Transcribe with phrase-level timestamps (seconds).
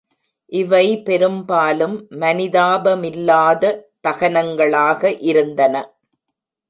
[0.51, 1.93] இவை பெரும்பாலும்
[2.19, 3.73] மனிதாபமில்லாத
[4.07, 5.75] தகனங்களாக இருந்தன.